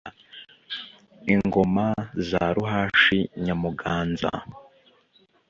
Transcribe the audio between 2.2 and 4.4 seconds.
za ruhashi, nyamuganza